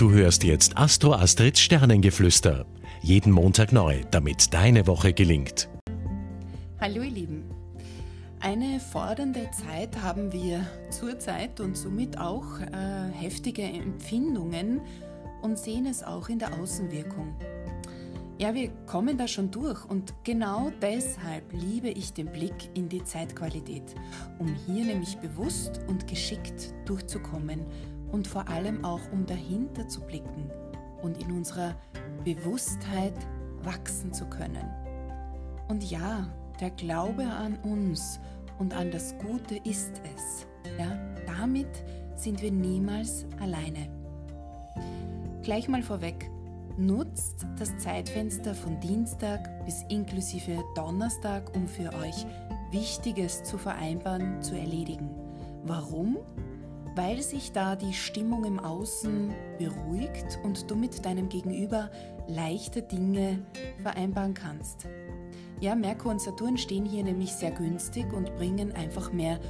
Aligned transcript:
Du 0.00 0.10
hörst 0.12 0.44
jetzt 0.44 0.78
Astro 0.78 1.12
Astrids 1.12 1.60
Sternengeflüster. 1.60 2.64
Jeden 3.02 3.30
Montag 3.30 3.70
neu, 3.70 4.00
damit 4.10 4.54
deine 4.54 4.86
Woche 4.86 5.12
gelingt. 5.12 5.68
Hallo 6.80 7.02
ihr 7.02 7.10
Lieben. 7.10 7.44
Eine 8.40 8.80
fordernde 8.80 9.50
Zeit 9.50 10.00
haben 10.00 10.32
wir 10.32 10.66
zurzeit 10.88 11.60
und 11.60 11.76
somit 11.76 12.16
auch 12.16 12.60
äh, 12.60 13.12
heftige 13.12 13.60
Empfindungen 13.60 14.80
und 15.42 15.58
sehen 15.58 15.84
es 15.84 16.02
auch 16.02 16.30
in 16.30 16.38
der 16.38 16.58
Außenwirkung. 16.58 17.36
Ja, 18.38 18.54
wir 18.54 18.70
kommen 18.86 19.18
da 19.18 19.28
schon 19.28 19.50
durch 19.50 19.84
und 19.84 20.14
genau 20.24 20.72
deshalb 20.80 21.52
liebe 21.52 21.90
ich 21.90 22.14
den 22.14 22.32
Blick 22.32 22.70
in 22.72 22.88
die 22.88 23.04
Zeitqualität, 23.04 23.94
um 24.38 24.56
hier 24.64 24.86
nämlich 24.86 25.18
bewusst 25.18 25.78
und 25.88 26.08
geschickt 26.08 26.72
durchzukommen 26.86 27.66
und 28.12 28.26
vor 28.26 28.48
allem 28.48 28.84
auch 28.84 29.00
um 29.12 29.26
dahinter 29.26 29.88
zu 29.88 30.00
blicken 30.02 30.50
und 31.02 31.18
in 31.22 31.32
unserer 31.32 31.74
Bewusstheit 32.24 33.14
wachsen 33.62 34.12
zu 34.12 34.26
können. 34.26 34.68
Und 35.68 35.88
ja, 35.90 36.28
der 36.60 36.70
Glaube 36.70 37.24
an 37.24 37.56
uns 37.62 38.20
und 38.58 38.74
an 38.74 38.90
das 38.90 39.14
Gute 39.18 39.56
ist 39.64 40.00
es. 40.14 40.46
Ja, 40.78 40.98
damit 41.26 41.84
sind 42.14 42.42
wir 42.42 42.52
niemals 42.52 43.26
alleine. 43.40 43.88
Gleich 45.42 45.68
mal 45.68 45.82
vorweg, 45.82 46.30
nutzt 46.76 47.46
das 47.58 47.76
Zeitfenster 47.78 48.54
von 48.54 48.78
Dienstag 48.80 49.64
bis 49.64 49.82
inklusive 49.88 50.62
Donnerstag, 50.74 51.54
um 51.54 51.66
für 51.66 51.92
euch 51.94 52.26
Wichtiges 52.70 53.42
zu 53.42 53.58
vereinbaren, 53.58 54.42
zu 54.42 54.56
erledigen. 54.56 55.10
Warum? 55.64 56.18
Weil 57.02 57.22
sich 57.22 57.52
da 57.52 57.76
die 57.76 57.94
Stimmung 57.94 58.44
im 58.44 58.60
Außen 58.60 59.32
beruhigt 59.56 60.38
und 60.42 60.70
du 60.70 60.76
mit 60.76 61.02
deinem 61.06 61.30
Gegenüber 61.30 61.90
leichte 62.28 62.82
Dinge 62.82 63.38
vereinbaren 63.82 64.34
kannst. 64.34 64.86
Ja, 65.60 65.74
Merkur 65.74 66.10
und 66.10 66.20
Saturn 66.20 66.58
stehen 66.58 66.84
hier 66.84 67.02
nämlich 67.02 67.32
sehr 67.32 67.52
günstig 67.52 68.12
und 68.12 68.36
bringen 68.36 68.72
einfach 68.72 69.12
mehr 69.14 69.40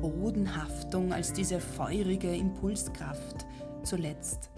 Bodenhaftung 0.00 1.12
als 1.12 1.34
diese 1.34 1.60
feurige 1.60 2.34
Impulskraft 2.34 3.44
zuletzt. 3.82 4.50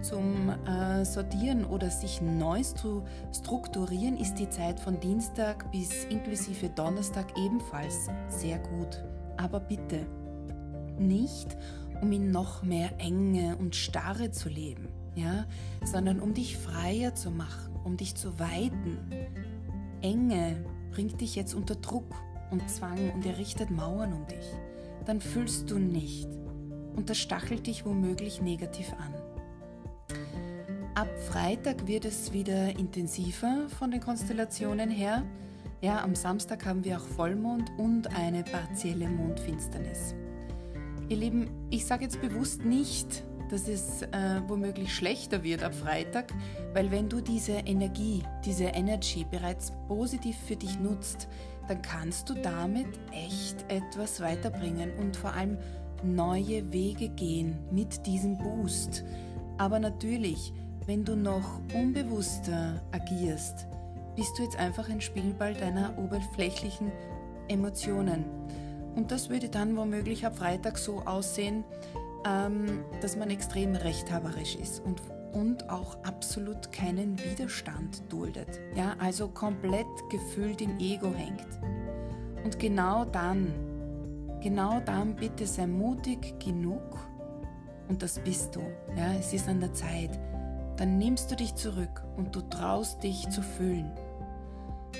Zum 0.00 0.48
äh, 0.66 1.04
Sortieren 1.04 1.66
oder 1.66 1.90
sich 1.90 2.22
neu 2.22 2.62
zu 2.62 3.02
strukturieren 3.36 4.16
ist 4.16 4.36
die 4.36 4.48
Zeit 4.48 4.80
von 4.80 4.98
Dienstag 4.98 5.70
bis 5.70 6.04
inklusive 6.04 6.70
Donnerstag 6.70 7.26
ebenfalls 7.38 8.08
sehr 8.28 8.58
gut. 8.60 9.04
Aber 9.36 9.60
bitte 9.60 10.06
nicht, 11.00 11.56
um 12.00 12.12
in 12.12 12.30
noch 12.30 12.62
mehr 12.62 12.90
Enge 12.98 13.56
und 13.56 13.74
Starre 13.74 14.30
zu 14.30 14.48
leben, 14.48 14.88
ja, 15.14 15.46
sondern 15.84 16.20
um 16.20 16.34
dich 16.34 16.56
freier 16.56 17.14
zu 17.14 17.30
machen, 17.30 17.74
um 17.84 17.96
dich 17.96 18.14
zu 18.14 18.38
weiten, 18.38 18.98
Enge 20.02 20.64
bringt 20.90 21.20
dich 21.20 21.36
jetzt 21.36 21.54
unter 21.54 21.74
Druck 21.74 22.14
und 22.50 22.68
Zwang 22.68 23.10
und 23.12 23.26
errichtet 23.26 23.70
Mauern 23.70 24.12
um 24.12 24.26
dich, 24.26 24.46
dann 25.06 25.20
fühlst 25.20 25.70
du 25.70 25.78
nicht 25.78 26.28
und 26.96 27.10
das 27.10 27.18
stachelt 27.18 27.66
dich 27.66 27.84
womöglich 27.84 28.42
negativ 28.42 28.92
an. 28.94 29.14
Ab 30.94 31.08
Freitag 31.28 31.86
wird 31.86 32.04
es 32.04 32.32
wieder 32.32 32.76
intensiver 32.78 33.68
von 33.78 33.90
den 33.90 34.00
Konstellationen 34.00 34.90
her. 34.90 35.22
Ja, 35.80 36.02
am 36.02 36.14
Samstag 36.14 36.66
haben 36.66 36.84
wir 36.84 36.98
auch 36.98 37.06
Vollmond 37.06 37.70
und 37.78 38.14
eine 38.14 38.42
partielle 38.42 39.08
Mondfinsternis. 39.08 40.14
Ihr 41.10 41.16
Lieben, 41.16 41.50
ich 41.70 41.86
sage 41.86 42.04
jetzt 42.04 42.20
bewusst 42.20 42.64
nicht, 42.64 43.24
dass 43.50 43.66
es 43.66 44.02
äh, 44.02 44.40
womöglich 44.46 44.94
schlechter 44.94 45.42
wird 45.42 45.64
ab 45.64 45.74
Freitag, 45.74 46.32
weil 46.72 46.92
wenn 46.92 47.08
du 47.08 47.20
diese 47.20 47.54
Energie, 47.54 48.22
diese 48.44 48.66
Energy 48.66 49.26
bereits 49.28 49.72
positiv 49.88 50.36
für 50.46 50.54
dich 50.54 50.78
nutzt, 50.78 51.26
dann 51.66 51.82
kannst 51.82 52.30
du 52.30 52.34
damit 52.34 52.86
echt 53.10 53.64
etwas 53.66 54.20
weiterbringen 54.20 54.92
und 55.00 55.16
vor 55.16 55.32
allem 55.34 55.58
neue 56.04 56.72
Wege 56.72 57.08
gehen 57.08 57.58
mit 57.72 58.06
diesem 58.06 58.38
Boost. 58.38 59.02
Aber 59.58 59.80
natürlich, 59.80 60.52
wenn 60.86 61.04
du 61.04 61.16
noch 61.16 61.60
unbewusster 61.74 62.80
agierst, 62.92 63.66
bist 64.14 64.38
du 64.38 64.44
jetzt 64.44 64.60
einfach 64.60 64.88
ein 64.88 65.00
Spielball 65.00 65.54
deiner 65.54 65.98
oberflächlichen 65.98 66.92
Emotionen. 67.48 68.24
Und 68.94 69.10
das 69.10 69.30
würde 69.30 69.48
dann 69.48 69.76
womöglich 69.76 70.26
ab 70.26 70.36
Freitag 70.38 70.78
so 70.78 71.00
aussehen, 71.00 71.64
ähm, 72.26 72.84
dass 73.00 73.16
man 73.16 73.30
extrem 73.30 73.74
rechthaberisch 73.74 74.56
ist 74.56 74.80
und, 74.80 75.00
und 75.32 75.70
auch 75.70 76.02
absolut 76.04 76.72
keinen 76.72 77.18
Widerstand 77.18 78.02
duldet. 78.12 78.60
Ja, 78.74 78.94
also 78.98 79.28
komplett 79.28 79.86
gefühlt 80.10 80.60
im 80.60 80.78
Ego 80.78 81.12
hängt. 81.14 81.46
Und 82.44 82.58
genau 82.58 83.04
dann, 83.04 83.52
genau 84.42 84.80
dann 84.80 85.16
bitte 85.16 85.46
sei 85.46 85.66
mutig 85.66 86.38
genug 86.40 86.98
und 87.88 88.02
das 88.02 88.18
bist 88.20 88.56
du. 88.56 88.60
Ja, 88.96 89.12
es 89.18 89.32
ist 89.32 89.48
an 89.48 89.60
der 89.60 89.72
Zeit. 89.72 90.18
Dann 90.76 90.96
nimmst 90.96 91.30
du 91.30 91.36
dich 91.36 91.54
zurück 91.54 92.02
und 92.16 92.34
du 92.34 92.40
traust 92.40 93.02
dich 93.02 93.28
zu 93.28 93.42
fühlen. 93.42 93.90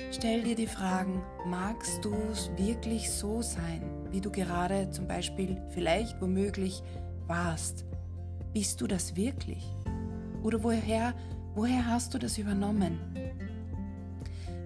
Stell 0.09 0.43
dir 0.43 0.55
die 0.55 0.67
Fragen, 0.67 1.21
magst 1.45 2.03
du 2.03 2.13
wirklich 2.57 3.11
so 3.11 3.41
sein, 3.41 3.81
wie 4.11 4.21
du 4.21 4.31
gerade 4.31 4.89
zum 4.89 5.07
Beispiel 5.07 5.61
vielleicht 5.69 6.21
womöglich 6.21 6.81
warst, 7.27 7.85
bist 8.53 8.81
du 8.81 8.87
das 8.87 9.15
wirklich? 9.15 9.63
Oder 10.43 10.63
woher, 10.63 11.13
woher 11.55 11.85
hast 11.85 12.13
du 12.13 12.17
das 12.17 12.37
übernommen? 12.37 12.99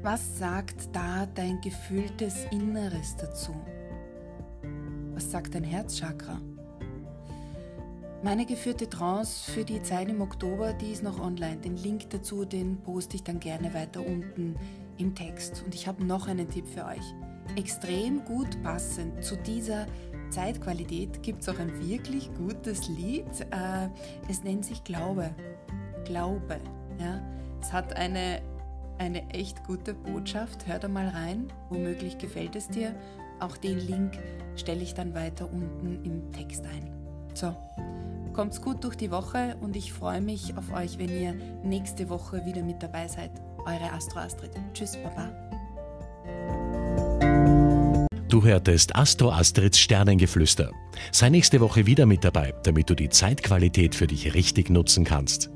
Was 0.01 0.38
sagt 0.38 0.90
da 0.94 1.25
dein 1.25 1.59
gefühltes 1.62 2.45
Inneres 2.51 3.16
dazu? 3.18 3.56
Was 5.13 5.31
sagt 5.31 5.56
dein 5.56 5.63
Herzchakra? 5.63 6.40
Meine 8.24 8.45
geführte 8.45 8.90
Trance 8.90 9.51
für 9.51 9.63
die 9.63 9.81
Zeit 9.84 10.09
im 10.09 10.22
Oktober, 10.22 10.74
die 10.74 10.91
ist 10.91 11.03
noch 11.03 11.19
online. 11.19 11.57
Den 11.57 11.78
Link 11.78 12.09
dazu, 12.09 12.44
den 12.44 12.78
poste 12.78 13.18
ich 13.18 13.24
dann 13.24 13.40
gerne 13.40 13.74
weiter 13.74 14.06
unten 14.06 14.56
im 14.97 15.16
Text. 15.16 15.63
Und 15.66 15.75
ich 15.75 15.88
habe 15.88 16.03
noch 16.03 16.28
einen 16.28 16.50
Tipp 16.50 16.67
für 16.67 16.85
euch. 16.85 17.13
Extrem 17.56 18.25
gut 18.25 18.61
passend 18.63 19.23
zu 19.23 19.38
dieser 19.38 19.85
Zeitqualität 20.29 21.22
gibt 21.23 21.41
es 21.41 21.50
auch 21.50 21.59
ein 21.59 21.88
wirklich 21.88 22.33
gutes 22.35 22.88
Lied. 22.89 23.25
Äh, 23.51 23.89
es 24.29 24.44
nennt 24.44 24.66
sich 24.66 24.83
Glaube. 24.83 25.29
Glaube. 26.06 26.57
Ja? 27.00 27.22
Es 27.61 27.72
hat 27.72 27.95
eine, 27.95 28.41
eine 28.97 29.29
echt 29.29 29.63
gute 29.63 29.94
Botschaft. 29.94 30.67
Hör 30.67 30.79
da 30.79 30.88
mal 30.88 31.07
rein. 31.07 31.47
Womöglich 31.69 32.17
gefällt 32.17 32.56
es 32.56 32.67
dir. 32.67 32.95
Auch 33.39 33.57
den 33.57 33.79
Link 33.79 34.17
stelle 34.56 34.81
ich 34.81 34.94
dann 34.94 35.13
weiter 35.13 35.50
unten 35.51 36.03
im 36.03 36.31
Text 36.31 36.66
ein. 36.66 36.89
So, 37.33 37.53
kommt's 38.33 38.62
gut 38.62 38.83
durch 38.83 38.95
die 38.95 39.12
Woche 39.12 39.57
und 39.62 39.75
ich 39.75 39.91
freue 39.91 40.22
mich 40.22 40.57
auf 40.57 40.72
euch, 40.73 40.97
wenn 40.97 41.09
ihr 41.09 41.33
nächste 41.63 42.09
Woche 42.09 42.45
wieder 42.45 42.63
mit 42.63 42.81
dabei 42.81 43.07
seid. 43.07 43.31
Eure 43.65 43.91
Astro 43.91 44.19
Astrid. 44.19 44.51
Tschüss, 44.73 44.97
Baba. 44.97 45.31
Du 48.29 48.43
hörtest 48.43 48.95
Astro 48.95 49.31
Astrids 49.31 49.79
Sternengeflüster. 49.79 50.71
Sei 51.11 51.29
nächste 51.29 51.61
Woche 51.61 51.85
wieder 51.85 52.05
mit 52.05 52.23
dabei, 52.23 52.53
damit 52.63 52.89
du 52.89 52.95
die 52.95 53.09
Zeitqualität 53.09 53.95
für 53.95 54.07
dich 54.07 54.33
richtig 54.33 54.69
nutzen 54.69 55.03
kannst. 55.03 55.49